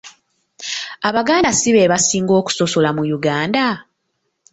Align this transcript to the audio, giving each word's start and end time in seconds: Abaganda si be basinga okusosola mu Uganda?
Abaganda 1.07 1.49
si 1.59 1.69
be 1.75 1.89
basinga 1.91 2.33
okusosola 2.41 2.89
mu 2.97 3.03
Uganda? 3.17 3.65